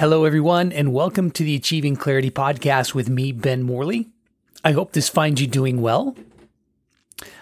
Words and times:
Hello, 0.00 0.24
everyone, 0.24 0.72
and 0.72 0.94
welcome 0.94 1.30
to 1.32 1.44
the 1.44 1.54
Achieving 1.54 1.94
Clarity 1.94 2.30
podcast 2.30 2.94
with 2.94 3.10
me, 3.10 3.32
Ben 3.32 3.62
Morley. 3.62 4.08
I 4.64 4.72
hope 4.72 4.92
this 4.92 5.10
finds 5.10 5.42
you 5.42 5.46
doing 5.46 5.82
well. 5.82 6.16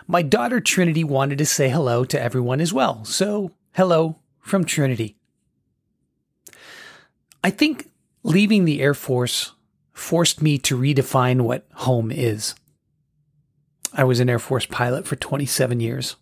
My 0.08 0.22
daughter 0.22 0.58
Trinity 0.58 1.04
wanted 1.04 1.38
to 1.38 1.46
say 1.46 1.68
hello 1.68 2.04
to 2.06 2.20
everyone 2.20 2.60
as 2.60 2.72
well. 2.72 3.04
So, 3.04 3.52
hello 3.74 4.18
from 4.40 4.64
Trinity. 4.64 5.14
I 7.44 7.50
think 7.50 7.92
leaving 8.24 8.64
the 8.64 8.80
Air 8.80 8.92
Force 8.92 9.52
forced 9.92 10.42
me 10.42 10.58
to 10.58 10.76
redefine 10.76 11.42
what 11.42 11.64
home 11.74 12.10
is. 12.10 12.56
I 13.92 14.02
was 14.02 14.18
an 14.18 14.28
Air 14.28 14.40
Force 14.40 14.66
pilot 14.66 15.06
for 15.06 15.14
27 15.14 15.78
years. 15.78 16.16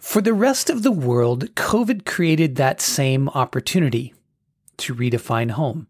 For 0.00 0.20
the 0.20 0.34
rest 0.34 0.68
of 0.68 0.82
the 0.82 0.90
world, 0.90 1.54
COVID 1.54 2.04
created 2.04 2.56
that 2.56 2.80
same 2.80 3.28
opportunity 3.28 4.14
to 4.78 4.94
redefine 4.94 5.52
home. 5.52 5.86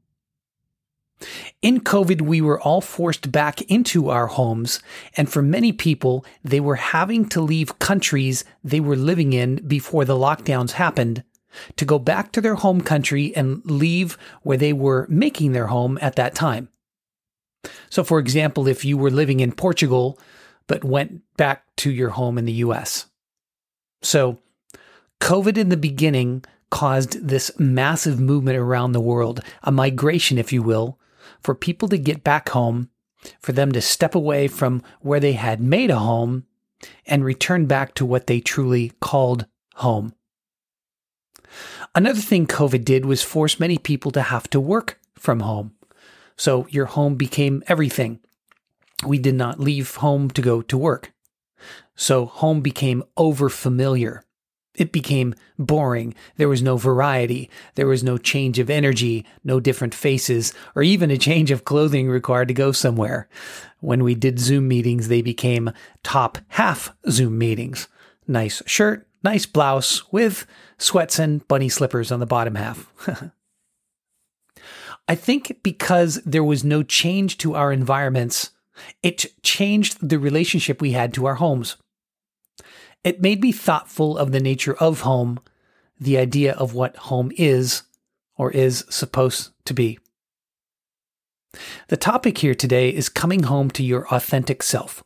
In 1.63 1.81
COVID, 1.81 2.21
we 2.23 2.41
were 2.41 2.61
all 2.61 2.81
forced 2.81 3.33
back 3.33 3.63
into 3.63 4.09
our 4.09 4.29
homes, 4.29 4.81
and 5.17 5.29
for 5.29 5.43
many 5.43 5.73
people, 5.73 6.25
they 6.45 6.61
were 6.61 6.77
having 6.77 7.29
to 7.31 7.41
leave 7.41 7.81
countries 7.81 8.45
they 8.63 8.79
were 8.79 8.95
living 8.95 9.33
in 9.33 9.57
before 9.67 10.05
the 10.05 10.15
lockdowns 10.15 10.73
happened 10.73 11.25
to 11.77 11.85
go 11.85 11.99
back 11.99 12.31
to 12.33 12.41
their 12.41 12.55
home 12.55 12.81
country 12.81 13.35
and 13.35 13.63
leave 13.65 14.17
where 14.43 14.57
they 14.57 14.73
were 14.73 15.07
making 15.09 15.53
their 15.53 15.67
home 15.67 15.99
at 16.01 16.15
that 16.17 16.35
time. 16.35 16.69
So, 17.91 18.05
for 18.05 18.21
example, 18.21 18.69
if 18.69 18.85
you 18.85 18.97
were 18.97 19.11
living 19.11 19.41
in 19.41 19.53
Portugal 19.53 20.19
but 20.69 20.85
went 20.85 21.23
back 21.37 21.65
to 21.79 21.91
your 21.91 22.11
home 22.11 22.39
in 22.39 22.45
the 22.45 22.53
US. 22.65 23.07
So, 24.03 24.39
COVID 25.21 25.57
in 25.57 25.71
the 25.71 25.77
beginning 25.77 26.45
caused 26.71 27.29
this 27.29 27.51
massive 27.59 28.21
movement 28.21 28.59
around 28.59 28.93
the 28.93 29.01
world, 29.01 29.41
a 29.63 29.73
migration, 29.73 30.39
if 30.39 30.53
you 30.53 30.63
will, 30.63 30.99
for 31.41 31.55
people 31.55 31.89
to 31.89 31.99
get 31.99 32.25
back 32.25 32.51
home, 32.51 32.91
for 33.41 33.53
them 33.53 33.73
to 33.73 33.81
step 33.81 34.15
away 34.15 34.49
from 34.49 34.83
where 35.01 35.21
they 35.21 35.33
had 35.33 35.61
made 35.61 35.91
a 35.91 35.99
home 35.99 36.45
and 37.07 37.25
return 37.25 37.67
back 37.67 37.95
to 37.95 38.07
what 38.07 38.27
they 38.27 38.41
truly 38.41 38.93
called 39.01 39.47
home. 39.77 40.15
Another 41.95 42.21
thing 42.21 42.47
COVID 42.47 42.85
did 42.85 43.07
was 43.07 43.23
force 43.23 43.59
many 43.59 43.79
people 43.79 44.11
to 44.13 44.23
have 44.23 44.49
to 44.51 44.61
work 44.61 45.01
from 45.15 45.41
home. 45.41 45.75
So 46.37 46.67
your 46.71 46.87
home 46.87 47.17
became 47.17 47.63
everything. 47.67 48.21
We 49.07 49.19
did 49.19 49.35
not 49.35 49.59
leave 49.59 49.97
home 49.97 50.31
to 50.31 50.43
go 50.43 50.63
to 50.63 50.79
work. 50.79 51.13
So 51.97 52.27
home 52.27 52.61
became 52.61 53.03
over 53.17 53.49
familiar. 53.49 54.25
It 54.79 54.93
became 54.93 55.35
boring. 55.59 56.15
There 56.37 56.49
was 56.49 56.63
no 56.63 56.77
variety. 56.77 57.51
There 57.75 57.89
was 57.89 58.05
no 58.05 58.17
change 58.17 58.61
of 58.61 58.71
energy, 58.71 59.27
no 59.43 59.59
different 59.59 59.93
faces, 59.93 60.55
or 60.77 60.85
even 60.85 61.11
a 61.11 61.19
change 61.19 61.51
of 61.51 61.65
clothing 61.65 62.09
required 62.09 62.47
to 62.49 62.55
go 62.55 62.71
somewhere. 62.71 63.29
When 63.81 64.05
we 64.05 64.15
did 64.15 64.39
Zoom 64.39 64.69
meetings, 64.69 65.09
they 65.09 65.21
became 65.21 65.73
top 66.05 66.39
half 66.49 66.95
Zoom 67.11 67.39
meetings. 67.39 67.89
Nice 68.29 68.63
shirt, 68.67 69.09
nice 69.25 69.47
blouse 69.47 70.11
with 70.13 70.47
sweats 70.79 71.19
and 71.19 71.47
bunny 71.49 71.69
slippers 71.69 72.13
on 72.13 72.21
the 72.21 72.27
bottom 72.27 72.55
half. 72.55 72.93
I 75.09 75.17
think 75.17 75.59
because 75.65 76.21
there 76.25 76.45
was 76.45 76.63
no 76.63 76.85
change 76.85 77.39
to 77.39 77.57
our 77.57 77.73
environments, 77.73 78.51
it 79.03 79.27
changed 79.43 80.09
the 80.09 80.21
relationship 80.21 80.81
we 80.81 80.93
had 80.93 81.13
to 81.15 81.27
our 81.27 81.37
homes. 81.37 81.77
It 83.09 83.23
made 83.23 83.41
me 83.41 83.53
thoughtful 83.53 84.19
of 84.19 84.33
the 84.33 84.39
nature 84.39 84.77
of 84.77 85.01
home, 85.01 85.41
the 85.99 86.19
idea 86.19 86.53
of 86.53 86.75
what 86.75 86.95
home 87.09 87.33
is 87.39 87.85
or 88.37 88.51
is 88.51 88.85
supposed 88.91 89.53
to 89.65 89.73
be. 89.73 89.99
The 91.89 91.97
topic 91.97 92.37
here 92.37 92.55
today 92.55 92.91
is 92.91 93.09
coming 93.09 93.45
home 93.45 93.71
to 93.71 93.83
your 93.83 94.07
authentic 94.13 94.63
self. 94.63 95.03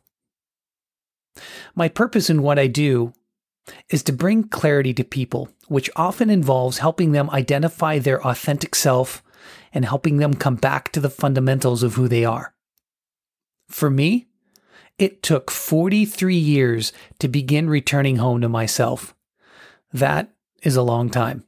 My 1.75 1.87
purpose 1.87 2.29
in 2.29 2.41
what 2.41 2.59
I 2.59 2.67
do 2.67 3.13
is 3.89 4.03
to 4.03 4.11
bring 4.11 4.49
clarity 4.49 4.93
to 4.95 5.05
people, 5.05 5.47
which 5.69 5.89
often 5.95 6.29
involves 6.29 6.79
helping 6.79 7.13
them 7.13 7.29
identify 7.29 7.99
their 7.99 8.21
authentic 8.27 8.75
self 8.75 9.23
and 9.73 9.85
helping 9.85 10.17
them 10.17 10.33
come 10.33 10.55
back 10.55 10.91
to 10.91 10.99
the 10.99 11.09
fundamentals 11.09 11.83
of 11.83 11.93
who 11.93 12.09
they 12.09 12.25
are. 12.25 12.53
For 13.69 13.89
me, 13.89 14.27
it 14.97 15.23
took 15.23 15.49
43 15.49 16.35
years 16.35 16.93
to 17.19 17.27
begin 17.27 17.69
returning 17.69 18.17
home 18.17 18.41
to 18.41 18.49
myself. 18.49 19.15
That 19.91 20.33
is 20.61 20.75
a 20.75 20.81
long 20.81 21.09
time. 21.09 21.45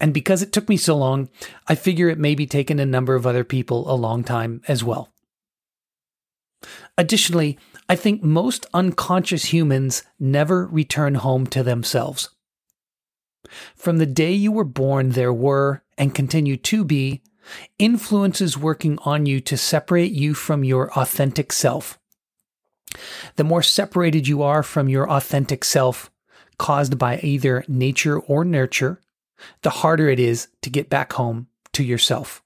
And 0.00 0.14
because 0.14 0.42
it 0.42 0.52
took 0.52 0.68
me 0.68 0.76
so 0.76 0.96
long, 0.96 1.28
I 1.66 1.74
figure 1.74 2.08
it 2.08 2.18
may 2.18 2.34
be 2.34 2.46
taken 2.46 2.78
a 2.78 2.86
number 2.86 3.14
of 3.14 3.26
other 3.26 3.44
people 3.44 3.90
a 3.90 3.94
long 3.94 4.24
time 4.24 4.62
as 4.66 4.82
well. 4.82 5.12
Additionally, 6.96 7.58
I 7.88 7.96
think 7.96 8.22
most 8.22 8.66
unconscious 8.72 9.46
humans 9.46 10.02
never 10.18 10.66
return 10.66 11.16
home 11.16 11.46
to 11.48 11.62
themselves. 11.62 12.30
From 13.74 13.98
the 13.98 14.06
day 14.06 14.32
you 14.32 14.52
were 14.52 14.64
born, 14.64 15.10
there 15.10 15.32
were, 15.32 15.82
and 15.98 16.14
continue 16.14 16.56
to 16.56 16.84
be, 16.84 17.22
influences 17.78 18.56
working 18.56 18.98
on 19.04 19.26
you 19.26 19.40
to 19.40 19.56
separate 19.56 20.12
you 20.12 20.34
from 20.34 20.64
your 20.64 20.92
authentic 20.98 21.52
self. 21.52 21.99
The 23.36 23.44
more 23.44 23.62
separated 23.62 24.28
you 24.28 24.42
are 24.42 24.62
from 24.62 24.88
your 24.88 25.10
authentic 25.10 25.64
self, 25.64 26.10
caused 26.58 26.98
by 26.98 27.18
either 27.20 27.64
nature 27.68 28.18
or 28.18 28.44
nurture, 28.44 29.00
the 29.62 29.70
harder 29.70 30.08
it 30.08 30.20
is 30.20 30.48
to 30.62 30.70
get 30.70 30.90
back 30.90 31.14
home 31.14 31.48
to 31.72 31.82
yourself. 31.82 32.42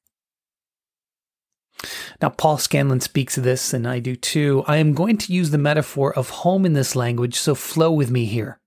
Now, 2.23 2.31
Paul 2.31 2.59
Scanlon 2.59 3.01
speaks 3.01 3.37
of 3.37 3.45
this, 3.45 3.75
and 3.75 3.87
I 3.87 3.99
do 3.99 4.17
too. 4.17 4.65
I 4.67 4.77
am 4.77 4.95
going 4.95 5.19
to 5.19 5.33
use 5.33 5.51
the 5.51 5.59
metaphor 5.59 6.17
of 6.17 6.31
home 6.31 6.65
in 6.65 6.73
this 6.73 6.95
language, 6.95 7.35
so 7.35 7.55
flow 7.55 7.91
with 7.93 8.11
me 8.11 8.25
here. 8.25 8.61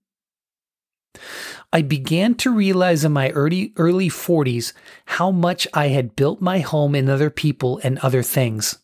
I 1.73 1.81
began 1.81 2.35
to 2.35 2.53
realize 2.53 3.03
in 3.03 3.11
my 3.11 3.29
early, 3.31 3.73
early 3.77 4.09
40s 4.09 4.73
how 5.05 5.31
much 5.31 5.67
I 5.73 5.87
had 5.87 6.15
built 6.15 6.41
my 6.41 6.59
home 6.59 6.95
in 6.95 7.09
other 7.09 7.29
people 7.29 7.79
and 7.83 7.97
other 7.99 8.23
things. 8.23 8.77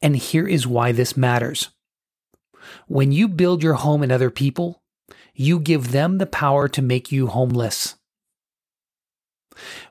And 0.00 0.16
here 0.16 0.48
is 0.48 0.66
why 0.66 0.92
this 0.92 1.16
matters. 1.16 1.70
When 2.86 3.10
you 3.10 3.28
build 3.28 3.62
your 3.62 3.74
home 3.74 4.02
in 4.02 4.12
other 4.12 4.30
people, 4.30 4.82
you 5.34 5.58
give 5.58 5.90
them 5.90 6.18
the 6.18 6.26
power 6.26 6.68
to 6.68 6.80
make 6.80 7.10
you 7.10 7.26
homeless. 7.26 7.96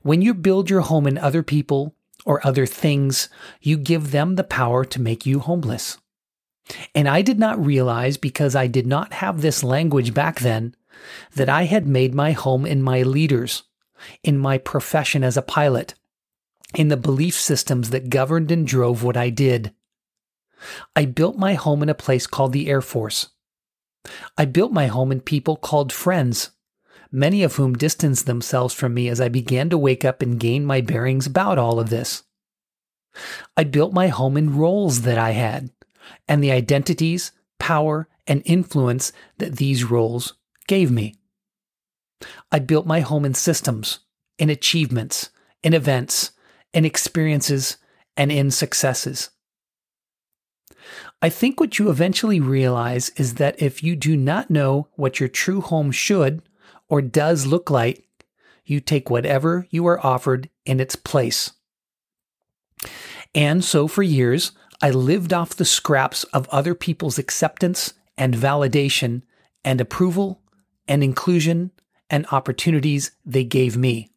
When 0.01 0.21
you 0.21 0.33
build 0.33 0.69
your 0.69 0.81
home 0.81 1.05
in 1.05 1.17
other 1.17 1.43
people 1.43 1.95
or 2.25 2.45
other 2.45 2.65
things, 2.65 3.29
you 3.61 3.77
give 3.77 4.11
them 4.11 4.35
the 4.35 4.43
power 4.43 4.85
to 4.85 5.01
make 5.01 5.25
you 5.25 5.39
homeless. 5.39 5.97
And 6.93 7.07
I 7.07 7.21
did 7.21 7.37
not 7.37 7.63
realize 7.63 8.17
because 8.17 8.55
I 8.55 8.67
did 8.67 8.87
not 8.87 9.13
have 9.13 9.41
this 9.41 9.63
language 9.63 10.13
back 10.13 10.39
then 10.39 10.75
that 11.35 11.49
I 11.49 11.63
had 11.65 11.87
made 11.87 12.15
my 12.15 12.31
home 12.31 12.65
in 12.65 12.81
my 12.81 13.03
leaders, 13.03 13.63
in 14.23 14.37
my 14.37 14.57
profession 14.57 15.23
as 15.23 15.37
a 15.37 15.41
pilot, 15.41 15.95
in 16.73 16.87
the 16.87 16.97
belief 16.97 17.35
systems 17.35 17.89
that 17.89 18.09
governed 18.09 18.51
and 18.51 18.65
drove 18.65 19.03
what 19.03 19.17
I 19.17 19.29
did. 19.29 19.73
I 20.95 21.05
built 21.05 21.37
my 21.37 21.53
home 21.53 21.83
in 21.83 21.89
a 21.89 21.95
place 21.95 22.27
called 22.27 22.53
the 22.53 22.67
Air 22.67 22.81
Force. 22.81 23.29
I 24.37 24.45
built 24.45 24.71
my 24.71 24.87
home 24.87 25.11
in 25.11 25.21
people 25.21 25.55
called 25.55 25.91
friends, 25.91 26.51
many 27.11 27.43
of 27.43 27.55
whom 27.55 27.73
distanced 27.73 28.25
themselves 28.25 28.73
from 28.73 28.93
me 28.93 29.09
as 29.09 29.19
I 29.19 29.29
began 29.29 29.69
to 29.69 29.77
wake 29.77 30.05
up 30.05 30.21
and 30.21 30.39
gain 30.39 30.65
my 30.65 30.81
bearings 30.81 31.25
about 31.25 31.57
all 31.57 31.79
of 31.79 31.89
this. 31.89 32.23
I 33.55 33.63
built 33.63 33.93
my 33.93 34.09
home 34.09 34.37
in 34.37 34.57
roles 34.57 35.01
that 35.01 35.17
I 35.17 35.31
had 35.31 35.71
and 36.27 36.43
the 36.43 36.51
identities, 36.51 37.31
power, 37.59 38.07
and 38.27 38.41
influence 38.45 39.11
that 39.37 39.57
these 39.57 39.83
roles 39.83 40.33
gave 40.67 40.91
me. 40.91 41.15
I 42.51 42.59
built 42.59 42.85
my 42.85 43.01
home 43.01 43.25
in 43.25 43.33
systems, 43.33 43.99
in 44.37 44.49
achievements, 44.49 45.29
in 45.63 45.73
events, 45.73 46.31
in 46.73 46.85
experiences, 46.85 47.77
and 48.17 48.31
in 48.31 48.51
successes. 48.51 49.29
I 51.21 51.29
think 51.29 51.59
what 51.59 51.79
you 51.79 51.89
eventually 51.89 52.39
realize 52.39 53.09
is 53.17 53.35
that 53.35 53.61
if 53.61 53.83
you 53.83 53.95
do 53.95 54.15
not 54.15 54.49
know 54.49 54.87
what 54.95 55.19
your 55.19 55.29
true 55.29 55.61
home 55.61 55.91
should 55.91 56.41
or 56.87 57.01
does 57.01 57.45
look 57.45 57.69
like, 57.69 58.07
you 58.65 58.79
take 58.79 59.09
whatever 59.09 59.67
you 59.69 59.85
are 59.87 60.03
offered 60.05 60.49
in 60.65 60.79
its 60.79 60.95
place. 60.95 61.51
And 63.33 63.63
so 63.63 63.87
for 63.87 64.03
years, 64.03 64.51
I 64.81 64.91
lived 64.91 65.33
off 65.33 65.55
the 65.55 65.65
scraps 65.65 66.23
of 66.25 66.49
other 66.49 66.75
people's 66.75 67.17
acceptance 67.17 67.93
and 68.17 68.33
validation 68.33 69.21
and 69.63 69.81
approval 69.81 70.41
and 70.87 71.03
inclusion 71.03 71.71
and 72.09 72.25
opportunities 72.31 73.11
they 73.25 73.43
gave 73.43 73.75
me. 73.75 74.09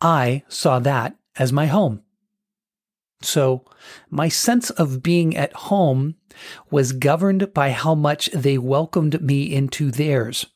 I 0.00 0.42
saw 0.48 0.78
that 0.80 1.16
as 1.36 1.52
my 1.52 1.66
home. 1.66 2.02
So 3.22 3.64
my 4.10 4.28
sense 4.28 4.70
of 4.70 5.02
being 5.02 5.36
at 5.36 5.52
home 5.52 6.16
was 6.70 6.92
governed 6.92 7.52
by 7.54 7.70
how 7.70 7.94
much 7.94 8.30
they 8.32 8.58
welcomed 8.58 9.22
me 9.22 9.52
into 9.52 9.90
theirs, 9.90 10.46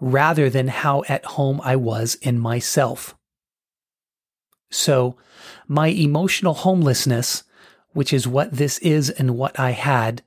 rather 0.00 0.48
than 0.50 0.68
how 0.68 1.02
at 1.08 1.24
home 1.24 1.60
I 1.62 1.76
was 1.76 2.14
in 2.16 2.38
myself. 2.38 3.16
So 4.70 5.16
my 5.68 5.88
emotional 5.88 6.54
homelessness, 6.54 7.44
which 7.92 8.12
is 8.12 8.28
what 8.28 8.52
this 8.52 8.78
is 8.78 9.10
and 9.10 9.36
what 9.36 9.58
I 9.58 9.70
had, 9.70 10.22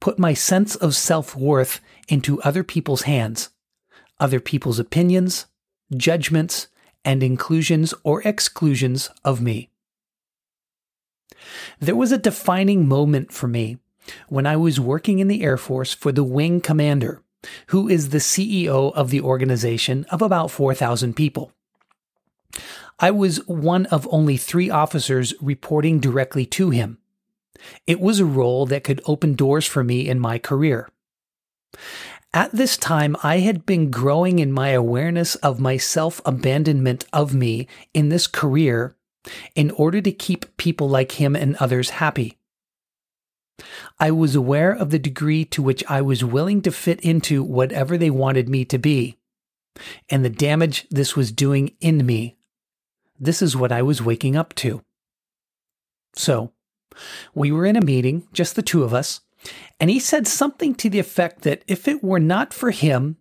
put 0.00 0.18
my 0.18 0.34
sense 0.34 0.74
of 0.76 0.94
self 0.94 1.34
worth 1.36 1.80
into 2.08 2.40
other 2.42 2.62
people's 2.62 3.02
hands, 3.02 3.50
other 4.20 4.40
people's 4.40 4.78
opinions, 4.78 5.46
judgments, 5.96 6.68
and 7.04 7.22
inclusions 7.22 7.94
or 8.02 8.22
exclusions 8.22 9.10
of 9.24 9.40
me. 9.40 9.70
There 11.78 11.96
was 11.96 12.12
a 12.12 12.18
defining 12.18 12.88
moment 12.88 13.32
for 13.32 13.48
me 13.48 13.78
when 14.28 14.46
I 14.46 14.56
was 14.56 14.80
working 14.80 15.18
in 15.18 15.28
the 15.28 15.42
Air 15.42 15.56
Force 15.56 15.94
for 15.94 16.12
the 16.12 16.24
wing 16.24 16.60
commander, 16.60 17.22
who 17.68 17.88
is 17.88 18.08
the 18.08 18.18
CEO 18.18 18.92
of 18.94 19.10
the 19.10 19.20
organization 19.20 20.04
of 20.10 20.22
about 20.22 20.50
4,000 20.50 21.14
people. 21.14 21.52
I 22.98 23.10
was 23.10 23.46
one 23.46 23.86
of 23.86 24.08
only 24.10 24.36
three 24.36 24.70
officers 24.70 25.32
reporting 25.40 26.00
directly 26.00 26.46
to 26.46 26.70
him. 26.70 26.98
It 27.86 28.00
was 28.00 28.18
a 28.18 28.24
role 28.24 28.66
that 28.66 28.84
could 28.84 29.00
open 29.06 29.34
doors 29.34 29.66
for 29.66 29.84
me 29.84 30.08
in 30.08 30.18
my 30.18 30.38
career. 30.38 30.88
At 32.34 32.52
this 32.52 32.76
time, 32.76 33.16
I 33.22 33.38
had 33.38 33.64
been 33.64 33.90
growing 33.90 34.38
in 34.38 34.52
my 34.52 34.70
awareness 34.70 35.34
of 35.36 35.60
my 35.60 35.76
self 35.76 36.20
abandonment 36.24 37.06
of 37.12 37.34
me 37.34 37.66
in 37.94 38.10
this 38.10 38.26
career 38.26 38.94
in 39.54 39.70
order 39.72 40.00
to 40.00 40.12
keep 40.12 40.56
people 40.56 40.88
like 40.88 41.12
him 41.12 41.34
and 41.34 41.56
others 41.56 41.90
happy. 41.90 42.38
I 43.98 44.10
was 44.10 44.34
aware 44.34 44.72
of 44.72 44.90
the 44.90 44.98
degree 44.98 45.44
to 45.46 45.62
which 45.62 45.82
I 45.88 46.00
was 46.00 46.24
willing 46.24 46.62
to 46.62 46.70
fit 46.70 47.00
into 47.00 47.42
whatever 47.42 47.98
they 47.98 48.10
wanted 48.10 48.48
me 48.48 48.64
to 48.66 48.78
be, 48.78 49.18
and 50.08 50.24
the 50.24 50.30
damage 50.30 50.86
this 50.90 51.16
was 51.16 51.32
doing 51.32 51.72
in 51.80 52.06
me. 52.06 52.36
This 53.18 53.42
is 53.42 53.56
what 53.56 53.72
I 53.72 53.82
was 53.82 54.00
waking 54.00 54.36
up 54.36 54.54
to. 54.56 54.82
So, 56.14 56.52
we 57.34 57.50
were 57.50 57.66
in 57.66 57.76
a 57.76 57.80
meeting, 57.80 58.28
just 58.32 58.54
the 58.54 58.62
two 58.62 58.84
of 58.84 58.94
us, 58.94 59.20
and 59.80 59.90
he 59.90 59.98
said 59.98 60.26
something 60.26 60.74
to 60.76 60.90
the 60.90 60.98
effect 60.98 61.42
that 61.42 61.62
if 61.66 61.88
it 61.88 62.02
were 62.02 62.20
not 62.20 62.54
for 62.54 62.70
him, 62.70 63.16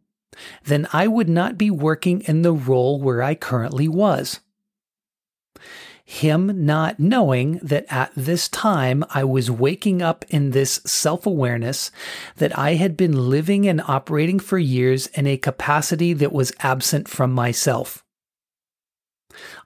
then 0.66 0.88
I 0.94 1.08
would 1.08 1.30
not 1.30 1.58
be 1.58 1.72
working 1.72 2.22
in 2.22 2.44
the 2.44 2.54
role 2.54 3.02
where 3.02 3.24
I 3.24 3.34
currently 3.34 3.88
was 3.88 4.40
him 6.10 6.66
not 6.66 7.02
knowing 7.02 7.60
that 7.62 7.86
at 7.90 8.14
this 8.16 8.48
time 8.48 9.04
I 9.10 9.26
was 9.26 9.52
waking 9.52 10.02
up 10.02 10.24
in 10.30 10.52
this 10.52 10.80
self 10.86 11.26
awareness 11.26 11.92
that 12.38 12.58
I 12.58 12.76
had 12.76 12.96
been 12.96 13.30
living 13.30 13.68
and 13.68 13.82
operating 13.82 14.40
for 14.40 14.58
years 14.58 15.08
in 15.08 15.28
a 15.28 15.36
capacity 15.36 16.14
that 16.14 16.32
was 16.32 16.54
absent 16.60 17.10
from 17.10 17.34
myself. 17.34 18.06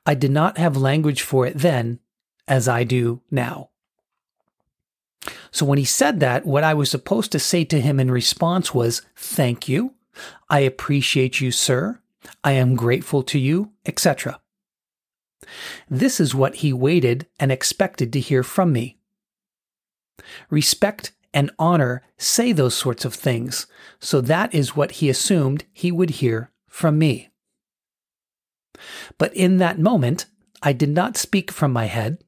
I 0.03 0.15
did 0.15 0.31
not 0.31 0.57
have 0.57 0.75
language 0.75 1.21
for 1.21 1.45
it 1.45 1.59
then 1.59 1.99
as 2.47 2.67
I 2.67 2.85
do 2.85 3.21
now. 3.29 3.69
So 5.51 5.63
when 5.63 5.77
he 5.77 5.85
said 5.85 6.21
that, 6.21 6.43
what 6.43 6.63
I 6.63 6.73
was 6.73 6.89
supposed 6.89 7.31
to 7.33 7.39
say 7.39 7.65
to 7.65 7.79
him 7.79 7.99
in 7.99 8.09
response 8.09 8.73
was, 8.73 9.03
Thank 9.15 9.69
you. 9.69 9.93
I 10.49 10.61
appreciate 10.61 11.39
you, 11.39 11.51
sir. 11.51 11.99
I 12.43 12.53
am 12.53 12.75
grateful 12.75 13.21
to 13.21 13.37
you, 13.37 13.73
etc. 13.85 14.41
This 15.89 16.19
is 16.19 16.35
what 16.35 16.55
he 16.55 16.73
waited 16.73 17.27
and 17.39 17.51
expected 17.51 18.13
to 18.13 18.19
hear 18.19 18.43
from 18.43 18.71
me. 18.71 18.97
Respect 20.49 21.11
and 21.33 21.51
honor 21.57 22.03
say 22.17 22.51
those 22.51 22.75
sorts 22.75 23.05
of 23.05 23.13
things, 23.13 23.67
so 23.99 24.21
that 24.21 24.53
is 24.53 24.75
what 24.75 24.93
he 24.93 25.09
assumed 25.09 25.65
he 25.71 25.91
would 25.91 26.11
hear 26.21 26.51
from 26.67 26.97
me. 26.97 27.29
But 29.17 29.33
in 29.35 29.57
that 29.57 29.79
moment, 29.79 30.25
I 30.61 30.73
did 30.73 30.89
not 30.89 31.17
speak 31.17 31.51
from 31.51 31.71
my 31.71 31.85
head. 31.85 32.23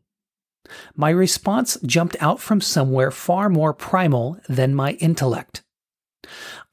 My 0.95 1.09
response 1.09 1.77
jumped 1.86 2.16
out 2.19 2.39
from 2.39 2.62
somewhere 2.62 3.12
far 3.12 3.50
more 3.50 3.74
primal 3.74 4.39
than 4.48 4.74
my 4.74 4.94
intellect. 4.94 5.63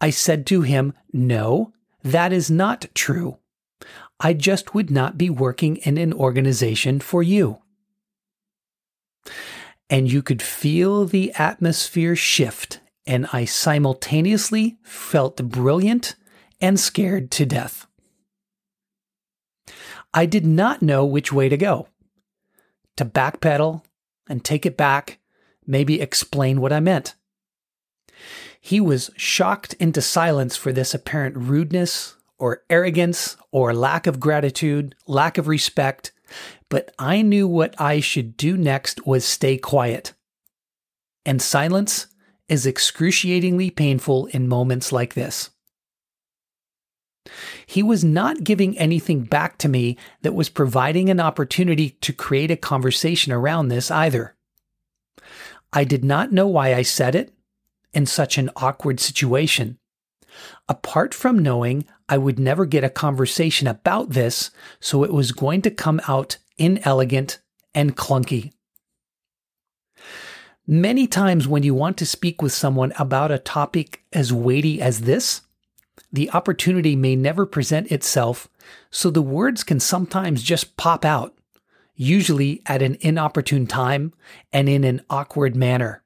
I 0.00 0.10
said 0.10 0.46
to 0.46 0.62
him, 0.62 0.94
No, 1.12 1.72
that 2.02 2.32
is 2.32 2.50
not 2.50 2.86
true. 2.94 3.38
I 4.20 4.34
just 4.34 4.74
would 4.74 4.90
not 4.90 5.16
be 5.16 5.30
working 5.30 5.76
in 5.78 5.96
an 5.96 6.12
organization 6.12 7.00
for 7.00 7.22
you. 7.22 7.62
And 9.88 10.12
you 10.12 10.22
could 10.22 10.42
feel 10.42 11.06
the 11.06 11.32
atmosphere 11.34 12.14
shift, 12.14 12.80
and 13.06 13.26
I 13.32 13.46
simultaneously 13.46 14.76
felt 14.82 15.36
brilliant 15.36 16.16
and 16.60 16.78
scared 16.78 17.30
to 17.32 17.46
death. 17.46 17.86
I 20.12 20.26
did 20.26 20.44
not 20.44 20.82
know 20.82 21.04
which 21.06 21.32
way 21.32 21.48
to 21.48 21.56
go. 21.56 21.88
To 22.96 23.04
backpedal 23.06 23.82
and 24.28 24.44
take 24.44 24.66
it 24.66 24.76
back, 24.76 25.18
maybe 25.66 26.00
explain 26.00 26.60
what 26.60 26.72
I 26.72 26.80
meant. 26.80 27.14
He 28.60 28.80
was 28.80 29.10
shocked 29.16 29.72
into 29.74 30.02
silence 30.02 30.56
for 30.56 30.72
this 30.72 30.92
apparent 30.92 31.36
rudeness 31.36 32.16
or 32.40 32.64
arrogance 32.68 33.36
or 33.52 33.72
lack 33.72 34.06
of 34.06 34.18
gratitude, 34.18 34.94
lack 35.06 35.38
of 35.38 35.46
respect, 35.46 36.12
but 36.68 36.92
I 36.98 37.22
knew 37.22 37.46
what 37.46 37.80
I 37.80 38.00
should 38.00 38.36
do 38.36 38.56
next 38.56 39.06
was 39.06 39.24
stay 39.24 39.58
quiet. 39.58 40.14
And 41.24 41.42
silence 41.42 42.06
is 42.48 42.66
excruciatingly 42.66 43.70
painful 43.70 44.26
in 44.26 44.48
moments 44.48 44.90
like 44.90 45.14
this. 45.14 45.50
He 47.66 47.82
was 47.82 48.02
not 48.02 48.44
giving 48.44 48.76
anything 48.78 49.22
back 49.22 49.58
to 49.58 49.68
me 49.68 49.96
that 50.22 50.34
was 50.34 50.48
providing 50.48 51.10
an 51.10 51.20
opportunity 51.20 51.90
to 52.00 52.12
create 52.12 52.50
a 52.50 52.56
conversation 52.56 53.32
around 53.32 53.68
this 53.68 53.90
either. 53.90 54.34
I 55.72 55.84
did 55.84 56.04
not 56.04 56.32
know 56.32 56.48
why 56.48 56.74
I 56.74 56.82
said 56.82 57.14
it 57.14 57.32
in 57.92 58.06
such 58.06 58.38
an 58.38 58.50
awkward 58.56 58.98
situation. 58.98 59.78
Apart 60.68 61.14
from 61.14 61.38
knowing 61.38 61.84
I 62.10 62.18
would 62.18 62.40
never 62.40 62.66
get 62.66 62.82
a 62.82 62.90
conversation 62.90 63.68
about 63.68 64.10
this, 64.10 64.50
so 64.80 65.04
it 65.04 65.12
was 65.12 65.30
going 65.30 65.62
to 65.62 65.70
come 65.70 66.00
out 66.08 66.38
inelegant 66.58 67.38
and 67.72 67.96
clunky. 67.96 68.52
Many 70.66 71.06
times, 71.06 71.46
when 71.46 71.62
you 71.62 71.72
want 71.72 71.96
to 71.98 72.06
speak 72.06 72.42
with 72.42 72.52
someone 72.52 72.92
about 72.98 73.30
a 73.30 73.38
topic 73.38 74.02
as 74.12 74.32
weighty 74.32 74.82
as 74.82 75.02
this, 75.02 75.42
the 76.12 76.30
opportunity 76.32 76.96
may 76.96 77.14
never 77.14 77.46
present 77.46 77.92
itself, 77.92 78.48
so 78.90 79.08
the 79.08 79.22
words 79.22 79.62
can 79.62 79.78
sometimes 79.78 80.42
just 80.42 80.76
pop 80.76 81.04
out, 81.04 81.34
usually 81.94 82.60
at 82.66 82.82
an 82.82 82.96
inopportune 83.00 83.68
time 83.68 84.12
and 84.52 84.68
in 84.68 84.82
an 84.82 85.02
awkward 85.08 85.54
manner. 85.54 86.02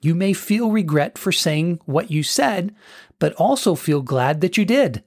You 0.00 0.14
may 0.14 0.32
feel 0.32 0.70
regret 0.70 1.18
for 1.18 1.32
saying 1.32 1.80
what 1.84 2.10
you 2.10 2.22
said, 2.22 2.74
but 3.20 3.32
also 3.34 3.76
feel 3.76 4.02
glad 4.02 4.40
that 4.40 4.56
you 4.56 4.64
did, 4.64 5.04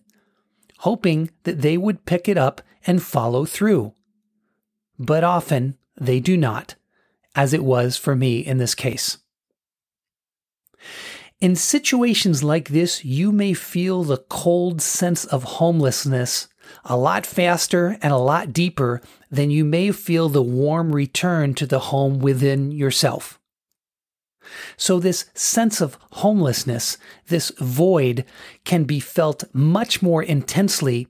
hoping 0.79 1.29
that 1.43 1.61
they 1.61 1.77
would 1.77 2.05
pick 2.05 2.29
it 2.29 2.37
up 2.37 2.61
and 2.87 3.03
follow 3.03 3.43
through. 3.43 3.93
But 4.97 5.25
often 5.25 5.77
they 5.99 6.21
do 6.21 6.37
not, 6.37 6.75
as 7.35 7.53
it 7.53 7.65
was 7.65 7.97
for 7.97 8.15
me 8.15 8.39
in 8.39 8.57
this 8.59 8.75
case. 8.75 9.17
In 11.41 11.57
situations 11.57 12.41
like 12.41 12.69
this, 12.69 13.03
you 13.03 13.33
may 13.33 13.53
feel 13.53 14.05
the 14.05 14.23
cold 14.29 14.81
sense 14.81 15.25
of 15.25 15.43
homelessness 15.43 16.47
a 16.85 16.95
lot 16.95 17.25
faster 17.25 17.97
and 18.01 18.13
a 18.13 18.17
lot 18.17 18.53
deeper 18.53 19.01
than 19.29 19.51
you 19.51 19.65
may 19.65 19.91
feel 19.91 20.29
the 20.29 20.41
warm 20.41 20.93
return 20.93 21.53
to 21.55 21.65
the 21.65 21.79
home 21.79 22.19
within 22.19 22.71
yourself. 22.71 23.39
So, 24.77 24.99
this 24.99 25.25
sense 25.33 25.81
of 25.81 25.97
homelessness, 26.11 26.97
this 27.27 27.51
void, 27.59 28.25
can 28.65 28.83
be 28.83 28.99
felt 28.99 29.43
much 29.53 30.01
more 30.01 30.23
intensely 30.23 31.07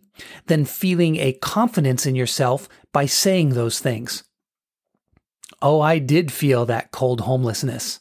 than 0.47 0.65
feeling 0.65 1.17
a 1.17 1.33
confidence 1.33 2.05
in 2.05 2.15
yourself 2.15 2.69
by 2.91 3.05
saying 3.05 3.49
those 3.49 3.79
things. 3.79 4.23
Oh, 5.61 5.81
I 5.81 5.99
did 5.99 6.31
feel 6.31 6.65
that 6.65 6.91
cold 6.91 7.21
homelessness. 7.21 7.99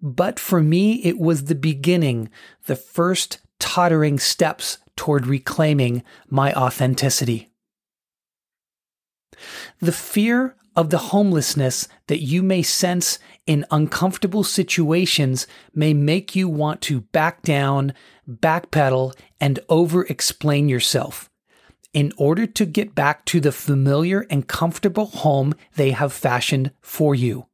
But 0.00 0.38
for 0.38 0.62
me, 0.62 1.02
it 1.04 1.18
was 1.18 1.44
the 1.44 1.54
beginning, 1.54 2.28
the 2.66 2.76
first 2.76 3.38
tottering 3.58 4.18
steps 4.18 4.78
toward 4.96 5.26
reclaiming 5.26 6.02
my 6.28 6.52
authenticity. 6.52 7.52
The 9.80 9.92
fear 9.92 10.56
of 10.76 10.90
the 10.90 10.98
homelessness 10.98 11.88
that 12.06 12.22
you 12.22 12.42
may 12.42 12.62
sense 12.62 13.18
in 13.46 13.64
uncomfortable 13.70 14.44
situations 14.44 15.46
may 15.74 15.92
make 15.92 16.34
you 16.36 16.48
want 16.48 16.80
to 16.82 17.00
back 17.00 17.42
down, 17.42 17.92
backpedal, 18.28 19.14
and 19.40 19.60
over 19.68 20.04
explain 20.04 20.68
yourself 20.68 21.28
in 21.92 22.12
order 22.16 22.46
to 22.46 22.64
get 22.64 22.94
back 22.94 23.24
to 23.26 23.40
the 23.40 23.52
familiar 23.52 24.26
and 24.30 24.48
comfortable 24.48 25.06
home 25.06 25.54
they 25.76 25.90
have 25.90 26.12
fashioned 26.12 26.70
for 26.80 27.14
you. 27.14 27.46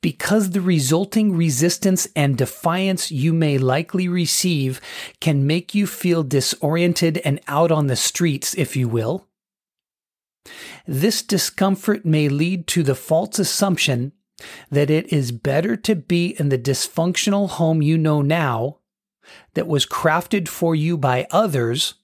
Because 0.00 0.50
the 0.50 0.60
resulting 0.60 1.36
resistance 1.36 2.08
and 2.14 2.38
defiance 2.38 3.10
you 3.10 3.32
may 3.32 3.58
likely 3.58 4.08
receive 4.08 4.80
can 5.20 5.46
make 5.46 5.74
you 5.74 5.86
feel 5.86 6.22
disoriented 6.22 7.18
and 7.18 7.40
out 7.46 7.70
on 7.70 7.88
the 7.88 7.96
streets, 7.96 8.54
if 8.54 8.76
you 8.76 8.88
will. 8.88 9.26
This 10.86 11.22
discomfort 11.22 12.04
may 12.04 12.28
lead 12.28 12.66
to 12.68 12.82
the 12.82 12.94
false 12.94 13.38
assumption 13.38 14.12
that 14.70 14.90
it 14.90 15.12
is 15.12 15.32
better 15.32 15.76
to 15.76 15.94
be 15.94 16.34
in 16.38 16.48
the 16.48 16.58
dysfunctional 16.58 17.50
home 17.50 17.82
you 17.82 17.98
know 17.98 18.22
now 18.22 18.78
that 19.54 19.66
was 19.66 19.86
crafted 19.86 20.48
for 20.48 20.74
you 20.74 20.96
by 20.96 21.26
others 21.30 21.94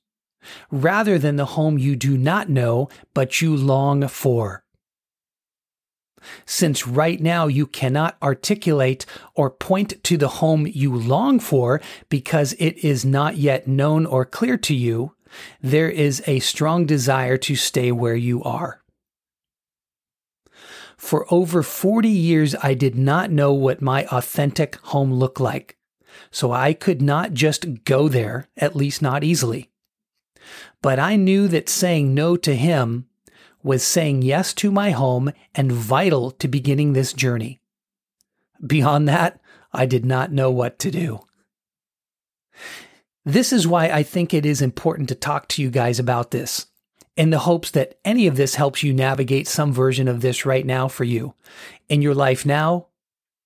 rather 0.71 1.19
than 1.19 1.37
the 1.37 1.47
home 1.47 1.79
you 1.79 1.97
do 1.97 2.17
not 2.17 2.49
know 2.49 2.89
but 3.15 3.41
you 3.41 3.57
long 3.57 4.07
for. 4.09 4.65
Since 6.45 6.87
right 6.87 7.21
now 7.21 7.47
you 7.47 7.67
cannot 7.67 8.17
articulate 8.23 9.07
or 9.35 9.51
point 9.51 10.03
to 10.05 10.17
the 10.17 10.29
home 10.29 10.67
you 10.67 10.95
long 10.95 11.39
for 11.39 11.81
because 12.09 12.53
it 12.55 12.85
is 12.85 13.05
not 13.05 13.37
yet 13.37 13.69
known 13.69 14.07
or 14.07 14.25
clear 14.25 14.57
to 14.59 14.75
you, 14.75 15.16
there 15.61 15.91
is 15.91 16.23
a 16.27 16.39
strong 16.41 16.87
desire 16.87 17.37
to 17.39 17.57
stay 17.57 17.93
where 17.93 18.17
you 18.17 18.43
are. 18.43 18.83
For 20.97 21.27
over 21.33 21.63
40 21.63 22.09
years, 22.09 22.55
I 22.63 22.75
did 22.75 22.97
not 22.97 23.31
know 23.31 23.53
what 23.53 23.83
my 23.83 24.07
authentic 24.07 24.77
home 24.77 25.13
looked 25.13 25.41
like. 25.41 25.77
So 26.31 26.53
I 26.53 26.73
could 26.73 27.03
not 27.03 27.35
just 27.35 27.85
go 27.85 28.09
there, 28.09 28.49
at 28.57 28.75
least 28.75 29.03
not 29.03 29.23
easily. 29.23 29.71
But 30.81 30.99
I 30.99 31.17
knew 31.17 31.49
that 31.49 31.69
saying 31.69 32.15
no 32.15 32.37
to 32.37 32.55
him 32.55 33.07
was 33.63 33.83
saying 33.83 34.23
yes 34.23 34.55
to 34.55 34.71
my 34.71 34.91
home 34.91 35.33
and 35.55 35.73
vital 35.73 36.31
to 36.31 36.49
beginning 36.49 36.93
this 36.93 37.13
journey. 37.13 37.61
Beyond 38.65 39.09
that, 39.09 39.41
I 39.73 39.87
did 39.87 40.07
not 40.07 40.33
know 40.33 40.51
what 40.51 40.79
to 40.81 40.91
do. 40.91 41.21
This 43.27 43.53
is 43.53 43.67
why 43.67 43.89
I 43.89 44.05
think 44.05 44.33
it 44.33 44.47
is 44.47 44.63
important 44.63 45.09
to 45.09 45.17
talk 45.17 45.49
to 45.49 45.63
you 45.63 45.69
guys 45.69 45.99
about 45.99 46.31
this, 46.31 46.67
in 47.17 47.31
the 47.31 47.41
hopes 47.41 47.73
that 47.73 47.99
any 48.05 48.29
of 48.29 48.37
this 48.37 48.55
helps 48.55 48.85
you 48.85 48.93
navigate 48.93 49.49
some 49.49 49.73
version 49.73 50.07
of 50.07 50.21
this 50.21 50.47
right 50.47 50.65
now 50.65 50.87
for 50.87 51.03
you, 51.03 51.35
in 51.89 52.03
your 52.03 52.15
life 52.15 52.47
now 52.47 52.87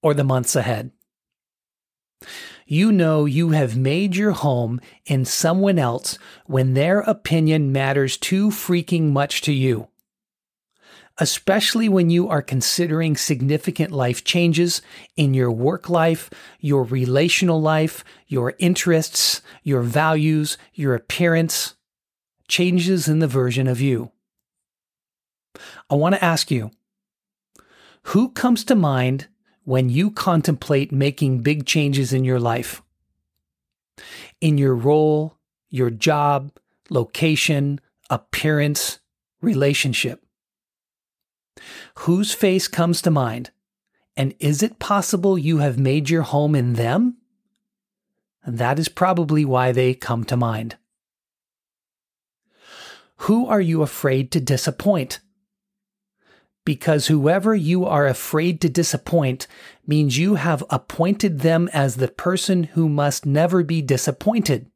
or 0.03 0.13
the 0.13 0.23
months 0.23 0.55
ahead. 0.55 0.91
You 2.67 2.93
know 2.93 3.25
you 3.25 3.51
have 3.51 3.75
made 3.75 4.17
your 4.17 4.33
home 4.33 4.83
in 5.07 5.25
someone 5.25 5.79
else 5.79 6.19
when 6.45 6.75
their 6.75 7.01
opinion 7.01 7.73
matters 7.73 8.19
too 8.19 8.51
freaking 8.51 9.13
much 9.13 9.41
to 9.43 9.53
you 9.53 9.89
especially 11.21 11.89
when 11.89 12.09
you 12.09 12.29
are 12.29 12.43
considering 12.43 13.15
significant 13.17 13.93
life 13.93 14.25
changes 14.25 14.81
in 15.17 15.35
your 15.35 15.51
work 15.51 15.91
life, 15.91 16.31
your 16.61 16.83
relational 16.83 17.61
life, 17.61 18.03
your 18.27 18.55
interests, 18.59 19.43
your 19.63 19.83
values, 19.83 20.57
your 20.73 20.95
appearance, 20.95 21.75
changes 22.49 23.07
in 23.07 23.19
the 23.19 23.29
version 23.29 23.69
of 23.69 23.81
you. 23.81 24.11
I 25.91 25.95
want 25.95 26.15
to 26.15 26.25
ask 26.25 26.51
you 26.51 26.71
who 28.05 28.31
comes 28.31 28.65
to 28.65 28.75
mind 28.75 29.29
when 29.65 29.91
you 29.91 30.11
contemplate 30.11 30.91
making 30.91 31.43
big 31.43 31.67
changes 31.67 32.15
in 32.15 32.25
your 32.25 32.41
life? 32.41 32.83
In 34.41 34.57
your 34.57 34.75
role, 34.75 35.37
your 35.69 35.91
job, 35.91 36.51
location, 36.89 37.79
appearance, 38.09 39.01
relationship. 39.43 40.25
Whose 41.99 42.33
face 42.33 42.69
comes 42.69 43.03
to 43.03 43.11
mind? 43.11 43.51
And 44.17 44.35
is 44.39 44.63
it 44.63 44.79
possible 44.79 45.39
you 45.39 45.59
have 45.59 45.79
made 45.79 46.11
your 46.11 46.23
home 46.23 46.55
in 46.55 46.75
them? 46.75 47.17
that 48.47 48.79
is 48.79 48.89
probably 48.89 49.45
why 49.45 49.73
they 49.73 49.95
come 49.95 50.25
to 50.25 50.37
mind. 50.37 50.77
Who 53.25 53.47
are 53.47 53.61
you 53.61 53.83
afraid 53.83 54.31
to 54.33 54.41
disappoint? 54.41 55.21
Because 56.65 57.07
whoever 57.07 57.55
you 57.55 57.85
are 57.85 58.07
afraid 58.07 58.61
to 58.61 58.69
disappoint 58.69 59.47
means 59.87 60.19
you 60.19 60.37
have 60.37 60.65
appointed 60.71 61.41
them 61.41 61.69
as 61.73 61.97
the 61.97 62.09
person 62.09 62.65
who 62.65 62.89
must 62.89 63.27
never 63.27 63.63
be 63.63 63.83
disappointed. 63.83 64.71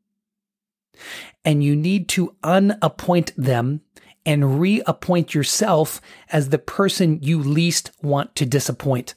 And 1.44 1.62
you 1.64 1.76
need 1.76 2.08
to 2.10 2.36
unappoint 2.42 3.32
them 3.36 3.82
and 4.26 4.60
reappoint 4.60 5.34
yourself 5.34 6.00
as 6.30 6.48
the 6.48 6.58
person 6.58 7.18
you 7.22 7.38
least 7.38 7.90
want 8.02 8.34
to 8.36 8.46
disappoint. 8.46 9.14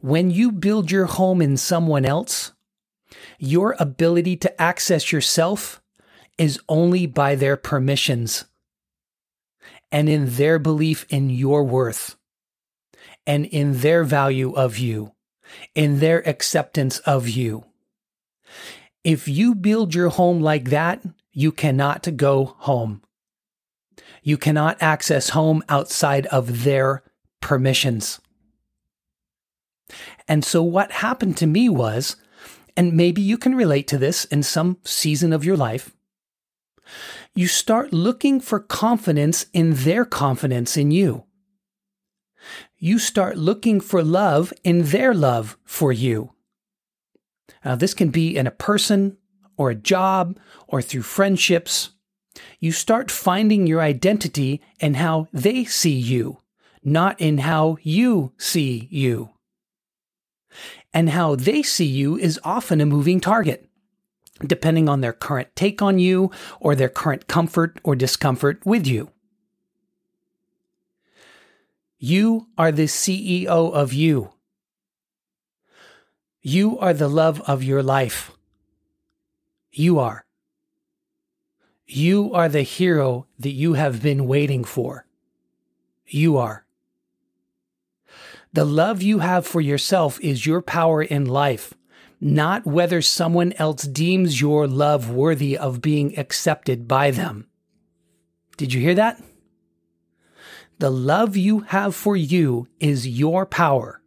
When 0.00 0.30
you 0.30 0.50
build 0.52 0.90
your 0.90 1.06
home 1.06 1.42
in 1.42 1.56
someone 1.56 2.04
else, 2.04 2.52
your 3.38 3.76
ability 3.78 4.36
to 4.38 4.60
access 4.60 5.12
yourself 5.12 5.82
is 6.38 6.60
only 6.68 7.06
by 7.06 7.34
their 7.34 7.56
permissions 7.56 8.46
and 9.92 10.08
in 10.08 10.36
their 10.36 10.58
belief 10.58 11.04
in 11.10 11.28
your 11.28 11.64
worth 11.64 12.16
and 13.26 13.44
in 13.46 13.78
their 13.80 14.04
value 14.04 14.52
of 14.52 14.78
you, 14.78 15.12
in 15.74 16.00
their 16.00 16.26
acceptance 16.26 16.98
of 17.00 17.28
you. 17.28 17.64
If 19.04 19.28
you 19.28 19.54
build 19.54 19.94
your 19.94 20.08
home 20.10 20.40
like 20.40 20.70
that, 20.70 21.02
you 21.32 21.52
cannot 21.52 22.16
go 22.16 22.56
home. 22.58 23.02
You 24.22 24.36
cannot 24.36 24.76
access 24.80 25.30
home 25.30 25.62
outside 25.68 26.26
of 26.26 26.64
their 26.64 27.02
permissions. 27.40 28.20
And 30.28 30.44
so 30.44 30.62
what 30.62 30.92
happened 30.92 31.36
to 31.38 31.46
me 31.46 31.68
was, 31.68 32.16
and 32.76 32.92
maybe 32.92 33.22
you 33.22 33.36
can 33.36 33.54
relate 33.54 33.88
to 33.88 33.98
this 33.98 34.24
in 34.26 34.42
some 34.42 34.78
season 34.84 35.32
of 35.32 35.44
your 35.44 35.56
life, 35.56 35.94
you 37.34 37.46
start 37.46 37.92
looking 37.92 38.40
for 38.40 38.60
confidence 38.60 39.46
in 39.52 39.74
their 39.74 40.04
confidence 40.04 40.76
in 40.76 40.90
you. 40.90 41.24
You 42.78 42.98
start 42.98 43.36
looking 43.36 43.80
for 43.80 44.02
love 44.02 44.52
in 44.64 44.84
their 44.84 45.14
love 45.14 45.56
for 45.64 45.92
you. 45.92 46.32
Now, 47.64 47.74
this 47.74 47.94
can 47.94 48.10
be 48.10 48.36
in 48.36 48.46
a 48.46 48.52
person, 48.52 49.18
or 49.60 49.68
a 49.68 49.74
job 49.74 50.38
or 50.68 50.80
through 50.80 51.02
friendships, 51.02 51.90
you 52.60 52.72
start 52.72 53.10
finding 53.10 53.66
your 53.66 53.82
identity 53.82 54.62
in 54.80 54.94
how 54.94 55.28
they 55.34 55.66
see 55.66 55.98
you, 55.98 56.38
not 56.82 57.20
in 57.20 57.36
how 57.36 57.76
you 57.82 58.32
see 58.38 58.88
you. 58.90 59.28
And 60.94 61.10
how 61.10 61.34
they 61.34 61.62
see 61.62 61.84
you 61.84 62.16
is 62.16 62.40
often 62.42 62.80
a 62.80 62.86
moving 62.86 63.20
target, 63.20 63.68
depending 64.40 64.88
on 64.88 65.02
their 65.02 65.12
current 65.12 65.54
take 65.54 65.82
on 65.82 65.98
you 65.98 66.30
or 66.58 66.74
their 66.74 66.88
current 66.88 67.26
comfort 67.26 67.78
or 67.84 67.94
discomfort 67.94 68.64
with 68.64 68.86
you. 68.86 69.10
You 71.98 72.46
are 72.56 72.72
the 72.72 72.84
CEO 72.86 73.70
of 73.74 73.92
you. 73.92 74.32
You 76.40 76.78
are 76.78 76.94
the 76.94 77.08
love 77.08 77.42
of 77.42 77.62
your 77.62 77.82
life. 77.82 78.32
You 79.72 80.00
are. 80.00 80.24
You 81.86 82.32
are 82.34 82.48
the 82.48 82.62
hero 82.62 83.26
that 83.38 83.50
you 83.50 83.74
have 83.74 84.02
been 84.02 84.26
waiting 84.26 84.64
for. 84.64 85.06
You 86.06 86.38
are. 86.38 86.64
The 88.52 88.64
love 88.64 89.00
you 89.00 89.20
have 89.20 89.46
for 89.46 89.60
yourself 89.60 90.18
is 90.20 90.44
your 90.44 90.60
power 90.60 91.02
in 91.02 91.24
life, 91.24 91.74
not 92.20 92.66
whether 92.66 93.00
someone 93.00 93.52
else 93.54 93.84
deems 93.84 94.40
your 94.40 94.66
love 94.66 95.08
worthy 95.08 95.56
of 95.56 95.80
being 95.80 96.18
accepted 96.18 96.88
by 96.88 97.12
them. 97.12 97.46
Did 98.56 98.72
you 98.72 98.80
hear 98.80 98.94
that? 98.94 99.22
The 100.80 100.90
love 100.90 101.36
you 101.36 101.60
have 101.60 101.94
for 101.94 102.16
you 102.16 102.66
is 102.80 103.06
your 103.06 103.46
power, 103.46 104.02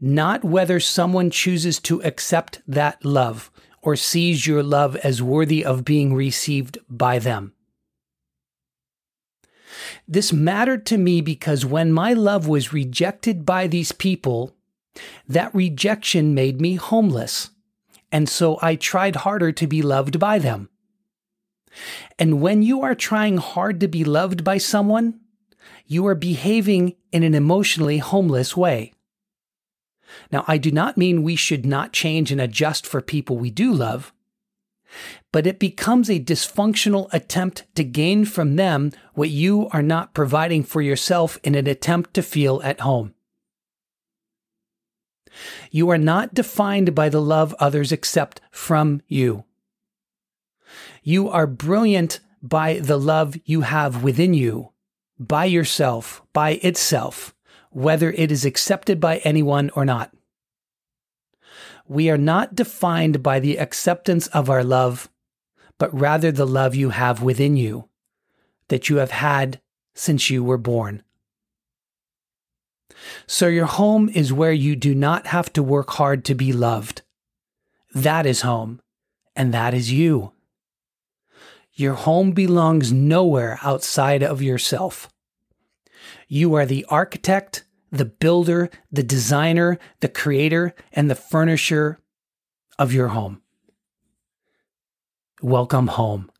not 0.00 0.44
whether 0.44 0.78
someone 0.78 1.30
chooses 1.30 1.80
to 1.80 2.02
accept 2.02 2.62
that 2.68 3.04
love 3.04 3.50
or 3.86 3.96
sees 3.96 4.46
your 4.46 4.62
love 4.62 4.96
as 4.96 5.22
worthy 5.22 5.64
of 5.64 5.84
being 5.84 6.12
received 6.12 6.76
by 6.90 7.18
them. 7.18 7.54
This 10.08 10.32
mattered 10.32 10.84
to 10.86 10.98
me 10.98 11.20
because 11.20 11.64
when 11.64 11.92
my 11.92 12.12
love 12.12 12.46
was 12.46 12.72
rejected 12.72 13.46
by 13.46 13.66
these 13.66 13.92
people, 13.92 14.54
that 15.28 15.54
rejection 15.54 16.34
made 16.34 16.60
me 16.60 16.74
homeless 16.74 17.50
and 18.12 18.28
so 18.28 18.58
I 18.62 18.76
tried 18.76 19.16
harder 19.16 19.52
to 19.52 19.66
be 19.66 19.82
loved 19.82 20.18
by 20.18 20.38
them. 20.38 20.70
And 22.18 22.40
when 22.40 22.62
you 22.62 22.82
are 22.82 22.94
trying 22.94 23.36
hard 23.36 23.80
to 23.80 23.88
be 23.88 24.04
loved 24.04 24.42
by 24.42 24.58
someone, 24.58 25.20
you 25.86 26.06
are 26.06 26.14
behaving 26.14 26.96
in 27.12 27.22
an 27.22 27.34
emotionally 27.34 27.98
homeless 27.98 28.56
way. 28.56 28.94
Now, 30.30 30.44
I 30.46 30.58
do 30.58 30.70
not 30.70 30.96
mean 30.96 31.22
we 31.22 31.36
should 31.36 31.64
not 31.66 31.92
change 31.92 32.32
and 32.32 32.40
adjust 32.40 32.86
for 32.86 33.00
people 33.00 33.36
we 33.36 33.50
do 33.50 33.72
love, 33.72 34.12
but 35.32 35.46
it 35.46 35.58
becomes 35.58 36.08
a 36.08 36.20
dysfunctional 36.20 37.12
attempt 37.12 37.64
to 37.74 37.84
gain 37.84 38.24
from 38.24 38.56
them 38.56 38.92
what 39.14 39.30
you 39.30 39.68
are 39.70 39.82
not 39.82 40.14
providing 40.14 40.62
for 40.62 40.80
yourself 40.80 41.38
in 41.42 41.54
an 41.54 41.66
attempt 41.66 42.14
to 42.14 42.22
feel 42.22 42.60
at 42.64 42.80
home. 42.80 43.14
You 45.70 45.90
are 45.90 45.98
not 45.98 46.34
defined 46.34 46.94
by 46.94 47.08
the 47.08 47.20
love 47.20 47.54
others 47.58 47.92
accept 47.92 48.40
from 48.50 49.02
you. 49.06 49.44
You 51.02 51.28
are 51.28 51.46
brilliant 51.46 52.20
by 52.42 52.78
the 52.78 52.98
love 52.98 53.36
you 53.44 53.60
have 53.62 54.02
within 54.02 54.34
you, 54.34 54.72
by 55.18 55.44
yourself, 55.44 56.22
by 56.32 56.52
itself, 56.62 57.34
whether 57.76 58.10
it 58.12 58.32
is 58.32 58.46
accepted 58.46 58.98
by 58.98 59.18
anyone 59.18 59.68
or 59.74 59.84
not. 59.84 60.10
We 61.86 62.08
are 62.08 62.16
not 62.16 62.54
defined 62.54 63.22
by 63.22 63.38
the 63.38 63.58
acceptance 63.58 64.28
of 64.28 64.48
our 64.48 64.64
love, 64.64 65.10
but 65.76 65.92
rather 65.92 66.32
the 66.32 66.46
love 66.46 66.74
you 66.74 66.88
have 66.88 67.20
within 67.20 67.54
you, 67.54 67.90
that 68.68 68.88
you 68.88 68.96
have 68.96 69.10
had 69.10 69.60
since 69.94 70.30
you 70.30 70.42
were 70.42 70.56
born. 70.56 71.02
So 73.26 73.46
your 73.46 73.66
home 73.66 74.08
is 74.08 74.32
where 74.32 74.52
you 74.52 74.74
do 74.74 74.94
not 74.94 75.26
have 75.26 75.52
to 75.52 75.62
work 75.62 75.90
hard 75.90 76.24
to 76.24 76.34
be 76.34 76.54
loved. 76.54 77.02
That 77.94 78.24
is 78.24 78.40
home, 78.40 78.80
and 79.36 79.52
that 79.52 79.74
is 79.74 79.92
you. 79.92 80.32
Your 81.74 81.92
home 81.92 82.32
belongs 82.32 82.90
nowhere 82.90 83.58
outside 83.62 84.22
of 84.22 84.40
yourself. 84.40 85.10
You 86.26 86.54
are 86.54 86.64
the 86.64 86.86
architect, 86.88 87.64
the 87.90 88.04
builder, 88.04 88.70
the 88.90 89.02
designer, 89.02 89.78
the 90.00 90.08
creator, 90.08 90.74
and 90.92 91.10
the 91.10 91.14
furnisher 91.14 92.00
of 92.78 92.92
your 92.92 93.08
home. 93.08 93.42
Welcome 95.42 95.88
home. 95.88 96.30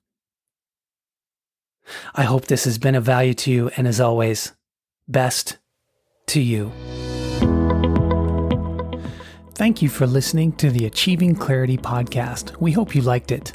I 2.15 2.25
hope 2.25 2.47
this 2.47 2.65
has 2.65 2.79
been 2.79 2.95
of 2.95 3.05
value 3.05 3.35
to 3.35 3.51
you, 3.51 3.71
and 3.77 3.87
as 3.87 4.01
always, 4.01 4.53
best 5.07 5.59
to 6.27 6.41
you. 6.41 6.73
Thank 9.55 9.81
you 9.81 9.89
for 9.89 10.07
listening 10.07 10.53
to 10.53 10.71
the 10.71 10.87
Achieving 10.87 11.35
Clarity 11.35 11.79
podcast. 11.79 12.57
We 12.61 12.73
hope 12.73 12.95
you 12.95 13.03
liked 13.03 13.31
it. 13.31 13.53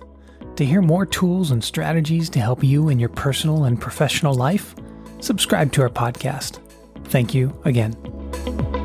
To 0.55 0.65
hear 0.65 0.81
more 0.81 1.05
tools 1.05 1.51
and 1.51 1.63
strategies 1.63 2.29
to 2.31 2.39
help 2.39 2.63
you 2.63 2.89
in 2.89 2.99
your 2.99 3.09
personal 3.09 3.65
and 3.65 3.79
professional 3.79 4.33
life, 4.33 4.75
subscribe 5.19 5.71
to 5.73 5.81
our 5.81 5.89
podcast. 5.89 6.59
Thank 7.11 7.33
you 7.33 7.51
again. 7.65 8.80